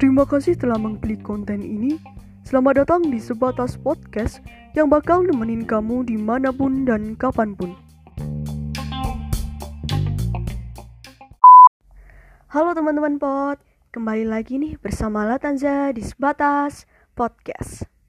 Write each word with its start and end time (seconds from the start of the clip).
Terima 0.00 0.24
kasih 0.24 0.56
telah 0.56 0.78
mengklik 0.80 1.20
konten 1.20 1.60
ini. 1.60 2.00
Selamat 2.46 2.82
datang 2.82 3.06
di 3.06 3.20
Sebatas 3.20 3.76
Podcast 3.78 4.42
yang 4.74 4.90
bakal 4.90 5.22
nemenin 5.22 5.68
kamu 5.68 6.08
di 6.08 6.16
mana 6.18 6.50
pun 6.50 6.88
dan 6.88 7.14
kapan 7.14 7.54
pun. 7.54 7.76
Halo 12.50 12.74
teman-teman 12.74 13.22
pot, 13.22 13.62
kembali 13.94 14.26
lagi 14.26 14.58
nih 14.58 14.74
bersama 14.82 15.22
Latanza 15.22 15.94
di 15.94 16.02
Sebatas 16.02 16.90
Podcast. 17.14 17.99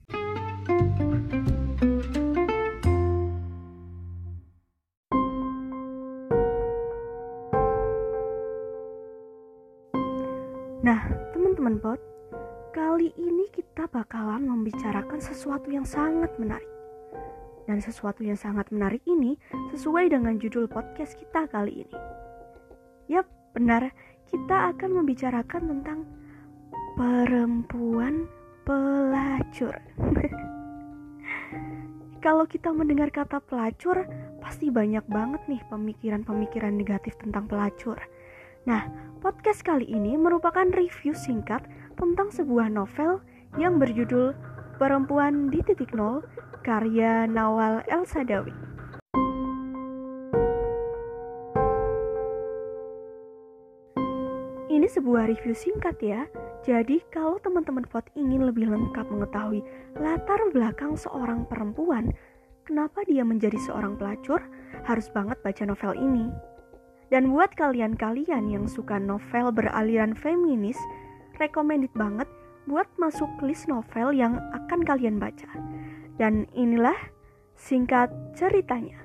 Nah, 10.81 10.97
teman-teman 11.29 11.77
pot, 11.77 12.01
kali 12.73 13.13
ini 13.13 13.45
kita 13.53 13.85
bakalan 13.93 14.49
membicarakan 14.49 15.21
sesuatu 15.21 15.69
yang 15.69 15.85
sangat 15.85 16.33
menarik. 16.41 16.65
Dan 17.69 17.77
sesuatu 17.77 18.25
yang 18.25 18.33
sangat 18.33 18.65
menarik 18.73 19.05
ini 19.05 19.37
sesuai 19.69 20.09
dengan 20.09 20.41
judul 20.41 20.65
podcast 20.65 21.13
kita 21.21 21.45
kali 21.53 21.85
ini. 21.85 21.97
Yap, 23.13 23.29
benar, 23.53 23.93
kita 24.25 24.73
akan 24.73 25.05
membicarakan 25.05 25.69
tentang 25.69 25.99
perempuan 26.97 28.25
pelacur. 28.65 29.77
Kalau 32.25 32.49
kita 32.49 32.73
mendengar 32.73 33.13
kata 33.13 33.37
pelacur, 33.45 34.01
pasti 34.41 34.73
banyak 34.73 35.05
banget 35.05 35.45
nih 35.45 35.61
pemikiran-pemikiran 35.69 36.73
negatif 36.73 37.13
tentang 37.21 37.45
pelacur. 37.45 38.01
Nah, 38.61 38.85
podcast 39.25 39.65
kali 39.65 39.89
ini 39.89 40.13
merupakan 40.13 40.69
review 40.77 41.17
singkat 41.17 41.65
tentang 41.97 42.29
sebuah 42.29 42.69
novel 42.69 43.17
yang 43.57 43.81
berjudul 43.81 44.37
Perempuan 44.77 45.49
di 45.49 45.65
Titik 45.65 45.97
Nol 45.97 46.21
karya 46.61 47.25
Nawal 47.25 47.81
El 47.89 48.05
Sadawi. 48.05 48.53
Ini 54.69 54.85
sebuah 54.85 55.25
review 55.33 55.57
singkat 55.57 55.97
ya, 55.97 56.29
jadi 56.61 57.01
kalau 57.09 57.41
teman-teman 57.41 57.89
pot 57.89 58.05
ingin 58.13 58.45
lebih 58.45 58.69
lengkap 58.69 59.09
mengetahui 59.09 59.65
latar 59.97 60.37
belakang 60.53 60.93
seorang 60.93 61.49
perempuan, 61.49 62.13
kenapa 62.69 63.01
dia 63.09 63.25
menjadi 63.25 63.57
seorang 63.65 63.97
pelacur, 63.97 64.37
harus 64.85 65.09
banget 65.09 65.41
baca 65.41 65.65
novel 65.65 65.97
ini. 65.97 66.50
Dan 67.11 67.35
buat 67.35 67.51
kalian-kalian 67.59 68.47
yang 68.47 68.71
suka 68.71 68.95
novel 68.95 69.51
beraliran 69.51 70.15
feminis, 70.15 70.79
recommended 71.43 71.91
banget 71.91 72.23
buat 72.71 72.87
masuk 72.95 73.27
list 73.43 73.67
novel 73.67 74.15
yang 74.15 74.39
akan 74.55 74.79
kalian 74.87 75.19
baca. 75.19 75.51
Dan 76.15 76.47
inilah 76.55 76.95
singkat 77.59 78.07
ceritanya. 78.39 78.95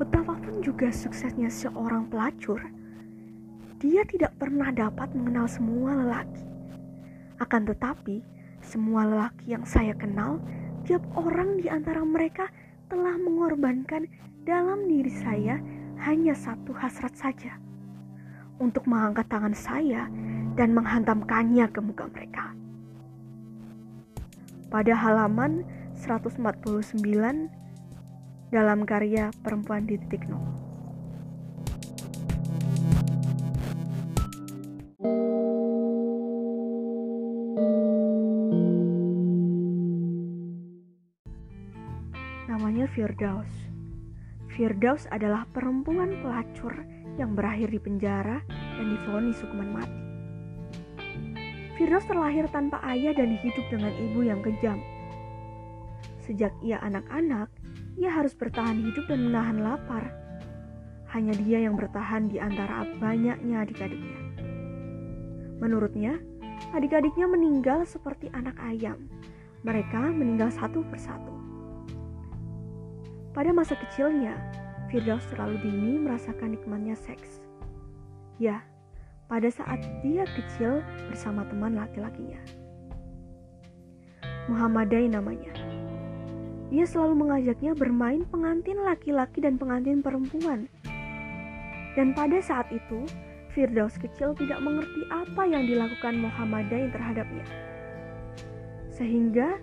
Betapapun 0.00 0.64
juga 0.64 0.88
suksesnya 0.88 1.52
seorang 1.52 2.08
pelacur, 2.08 2.64
dia 3.76 4.08
tidak 4.08 4.32
pernah 4.40 4.72
dapat 4.72 5.12
mengenal 5.12 5.44
semua 5.44 5.92
lelaki. 5.92 6.49
Akan 7.40 7.64
tetapi, 7.64 8.20
semua 8.60 9.08
lelaki 9.08 9.56
yang 9.56 9.64
saya 9.64 9.96
kenal, 9.96 10.36
tiap 10.84 11.00
orang 11.16 11.56
di 11.56 11.72
antara 11.72 12.04
mereka 12.04 12.52
telah 12.92 13.16
mengorbankan 13.16 14.04
dalam 14.44 14.84
diri 14.84 15.08
saya 15.08 15.56
hanya 16.04 16.36
satu 16.36 16.76
hasrat 16.76 17.16
saja. 17.16 17.56
Untuk 18.60 18.84
mengangkat 18.84 19.24
tangan 19.32 19.56
saya 19.56 20.04
dan 20.52 20.76
menghantamkannya 20.76 21.64
ke 21.72 21.80
muka 21.80 22.04
mereka. 22.12 22.52
Pada 24.68 24.92
halaman 24.92 25.64
149 25.96 27.00
dalam 28.52 28.84
karya 28.84 29.32
Perempuan 29.40 29.88
di 29.88 29.96
Titik 29.96 30.28
Nol. 30.28 30.69
Namanya 42.50 42.90
Firdaus. 42.90 43.46
Firdaus 44.50 45.06
adalah 45.14 45.46
perempuan 45.54 46.18
pelacur 46.18 46.74
yang 47.14 47.38
berakhir 47.38 47.70
di 47.70 47.78
penjara 47.78 48.42
dan 48.50 48.86
divonis 48.90 49.38
hukuman 49.38 49.70
mati. 49.70 50.02
Firdaus 51.78 52.02
terlahir 52.10 52.50
tanpa 52.50 52.82
ayah 52.90 53.14
dan 53.14 53.38
hidup 53.38 53.62
dengan 53.70 53.94
ibu 53.94 54.26
yang 54.26 54.42
kejam. 54.42 54.82
Sejak 56.26 56.50
ia 56.58 56.82
anak-anak, 56.82 57.46
ia 57.94 58.10
harus 58.10 58.34
bertahan 58.34 58.82
hidup 58.82 59.06
dan 59.06 59.30
menahan 59.30 59.62
lapar. 59.62 60.10
Hanya 61.14 61.38
dia 61.46 61.62
yang 61.62 61.78
bertahan 61.78 62.34
di 62.34 62.42
antara 62.42 62.82
banyaknya 62.98 63.62
adik-adiknya. 63.62 64.18
Menurutnya, 65.62 66.18
adik-adiknya 66.74 67.30
meninggal 67.30 67.86
seperti 67.86 68.26
anak 68.34 68.58
ayam. 68.58 69.06
Mereka 69.62 70.02
meninggal 70.10 70.50
satu 70.50 70.82
persatu. 70.90 71.39
Pada 73.30 73.54
masa 73.54 73.78
kecilnya, 73.78 74.34
Firdaus 74.90 75.22
terlalu 75.30 75.62
dini 75.62 76.02
merasakan 76.02 76.58
nikmatnya 76.58 76.98
seks. 76.98 77.38
Ya, 78.42 78.66
pada 79.30 79.46
saat 79.46 79.78
dia 80.02 80.26
kecil 80.26 80.82
bersama 81.06 81.46
teman 81.46 81.78
laki-lakinya. 81.78 82.42
Muhammadai 84.50 85.06
namanya. 85.06 85.54
Ia 86.74 86.82
selalu 86.82 87.22
mengajaknya 87.26 87.78
bermain 87.78 88.26
pengantin 88.26 88.82
laki-laki 88.82 89.38
dan 89.38 89.54
pengantin 89.62 90.02
perempuan. 90.02 90.66
Dan 91.94 92.10
pada 92.10 92.42
saat 92.42 92.66
itu, 92.74 93.06
Firdaus 93.54 93.94
kecil 93.94 94.34
tidak 94.34 94.58
mengerti 94.58 95.06
apa 95.10 95.46
yang 95.46 95.70
dilakukan 95.70 96.18
Muhammadai 96.18 96.90
terhadapnya. 96.90 97.46
Sehingga 98.90 99.58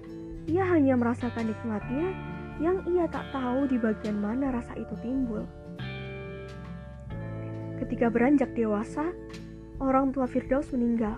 ia 0.47 0.63
hanya 0.63 0.95
merasakan 0.95 1.51
nikmatnya 1.51 2.15
yang 2.57 2.81
ia 2.89 3.05
tak 3.09 3.29
tahu 3.29 3.69
di 3.69 3.77
bagian 3.77 4.17
mana 4.17 4.49
rasa 4.49 4.73
itu 4.73 4.93
timbul. 5.01 5.45
Ketika 7.77 8.09
beranjak 8.09 8.51
dewasa, 8.57 9.13
orang 9.77 10.09
tua 10.09 10.25
Firdaus 10.25 10.73
meninggal. 10.73 11.17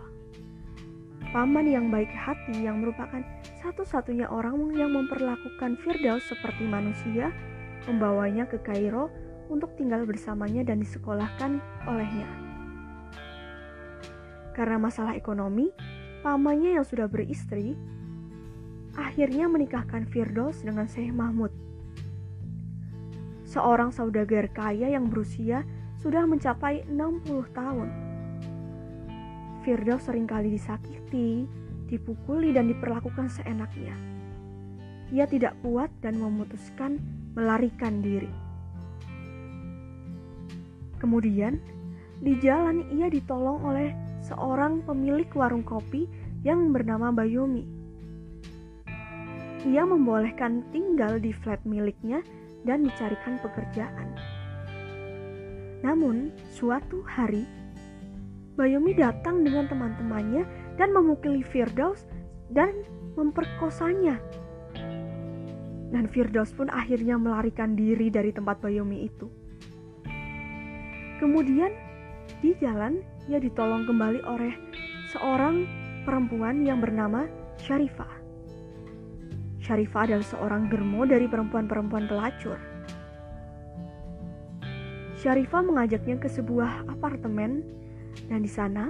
Paman 1.31 1.69
yang 1.69 1.87
baik 1.93 2.09
hati 2.09 2.65
yang 2.65 2.83
merupakan 2.83 3.21
satu-satunya 3.63 4.27
orang 4.27 4.73
yang 4.75 4.91
memperlakukan 4.91 5.79
Firdaus 5.79 6.25
seperti 6.27 6.67
manusia, 6.67 7.31
membawanya 7.87 8.49
ke 8.49 8.59
Kairo 8.59 9.07
untuk 9.47 9.73
tinggal 9.79 10.03
bersamanya 10.03 10.67
dan 10.67 10.83
disekolahkan 10.83 11.61
olehnya. 11.87 12.27
Karena 14.51 14.75
masalah 14.75 15.15
ekonomi, 15.15 15.71
pamannya 16.19 16.75
yang 16.75 16.85
sudah 16.85 17.07
beristri 17.07 17.79
akhirnya 18.99 19.47
menikahkan 19.47 20.03
Firdaus 20.11 20.59
dengan 20.59 20.85
Syekh 20.91 21.15
Mahmud. 21.15 21.51
Seorang 23.47 23.95
saudagar 23.95 24.51
kaya 24.51 24.91
yang 24.91 25.07
berusia 25.07 25.63
sudah 25.97 26.27
mencapai 26.27 26.83
60 26.91 27.49
tahun. 27.55 27.89
Firdaus 29.63 30.05
sering 30.05 30.27
kali 30.27 30.53
disakiti, 30.53 31.47
dipukuli 31.89 32.53
dan 32.53 32.69
diperlakukan 32.69 33.31
seenaknya. 33.31 33.95
Ia 35.09 35.25
tidak 35.25 35.57
kuat 35.65 35.89
dan 36.05 36.21
memutuskan 36.21 37.01
melarikan 37.33 38.05
diri. 38.05 38.29
Kemudian, 41.01 41.57
di 42.19 42.35
jalan 42.43 42.85
ia 42.91 43.07
ditolong 43.07 43.63
oleh 43.63 43.95
seorang 44.19 44.83
pemilik 44.83 45.27
warung 45.33 45.63
kopi 45.63 46.05
yang 46.43 46.75
bernama 46.75 47.09
Bayomi. 47.09 47.78
Ia 49.67 49.83
membolehkan 49.83 50.63
tinggal 50.71 51.19
di 51.19 51.35
flat 51.35 51.59
miliknya 51.67 52.23
dan 52.63 52.87
dicarikan 52.87 53.39
pekerjaan. 53.43 54.15
Namun, 55.83 56.31
suatu 56.51 57.03
hari, 57.03 57.43
Bayomi 58.59 58.91
datang 58.91 59.47
dengan 59.47 59.71
teman-temannya 59.71 60.43
dan 60.75 60.91
memukuli 60.91 61.39
Firdaus 61.47 62.03
dan 62.51 62.75
memperkosanya. 63.15 64.19
Dan 65.95 66.11
Firdaus 66.11 66.51
pun 66.51 66.67
akhirnya 66.67 67.15
melarikan 67.15 67.79
diri 67.79 68.11
dari 68.11 68.35
tempat 68.35 68.59
Bayomi 68.59 69.07
itu. 69.07 69.31
Kemudian 71.23 71.71
di 72.43 72.51
jalan 72.59 72.99
ia 73.31 73.39
ditolong 73.39 73.87
kembali 73.87 74.23
oleh 74.27 74.51
seorang 75.15 75.63
perempuan 76.03 76.67
yang 76.67 76.83
bernama 76.83 77.31
Syarifah. 77.63 78.18
Syarifah 79.69 80.09
adalah 80.09 80.25
seorang 80.25 80.65
germo 80.65 81.05
dari 81.05 81.29
perempuan-perempuan 81.29 82.09
pelacur. 82.09 82.57
Syarifah 85.21 85.61
mengajaknya 85.61 86.17
ke 86.17 86.25
sebuah 86.25 86.89
apartemen 86.89 87.61
dan 88.33 88.41
di 88.41 88.49
sana 88.49 88.89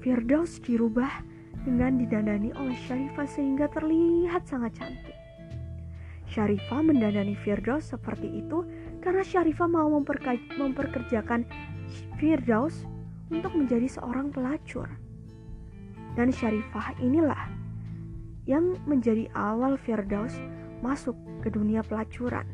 Firdaus 0.00 0.56
dirubah 0.64 1.20
dengan 1.68 2.00
didandani 2.00 2.48
oleh 2.56 2.80
Syarifah 2.88 3.28
sehingga 3.28 3.68
terlihat 3.68 4.48
sangat 4.48 4.80
cantik. 4.80 5.12
Syarifah 6.32 6.80
mendandani 6.80 7.36
Firdaus 7.36 7.92
seperti 7.92 8.40
itu 8.40 8.64
karena 9.04 9.20
Syarifah 9.20 9.68
mau 9.68 9.92
memperkerjakan 9.92 11.44
Firdaus 12.16 12.88
untuk 13.28 13.52
menjadi 13.52 13.84
seorang 13.84 14.32
pelacur. 14.32 14.88
Dan 16.16 16.32
Syarifah 16.32 16.96
inilah 17.04 17.59
yang 18.48 18.76
menjadi 18.88 19.28
awal 19.36 19.76
Firdaus 19.76 20.36
masuk 20.80 21.16
ke 21.44 21.52
dunia 21.52 21.84
pelacuran. 21.84 22.44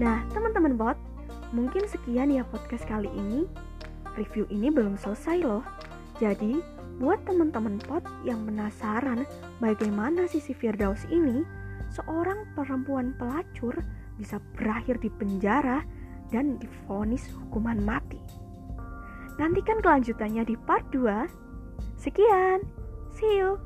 Nah, 0.00 0.24
teman-teman 0.32 0.80
bot, 0.80 0.96
mungkin 1.52 1.84
sekian 1.84 2.32
ya 2.32 2.40
podcast 2.48 2.88
kali 2.88 3.12
ini. 3.12 3.44
Review 4.16 4.48
ini 4.48 4.72
belum 4.72 4.96
selesai 4.96 5.44
loh. 5.44 5.60
Jadi, 6.16 6.64
buat 7.00 7.20
teman-teman 7.28 7.80
pot 7.84 8.04
yang 8.24 8.44
penasaran 8.48 9.28
bagaimana 9.60 10.24
sisi 10.24 10.56
Firdaus 10.56 11.04
ini, 11.12 11.44
seorang 11.92 12.48
perempuan 12.56 13.12
pelacur 13.16 13.76
bisa 14.20 14.36
berakhir 14.52 15.00
di 15.00 15.08
penjara 15.08 15.80
dan 16.28 16.60
difonis 16.60 17.24
hukuman 17.32 17.80
mati. 17.80 18.20
Nantikan 19.40 19.80
kelanjutannya 19.80 20.44
di 20.44 20.54
part 20.68 20.84
2. 20.92 21.24
Sekian, 21.96 22.60
see 23.16 23.40
you. 23.40 23.56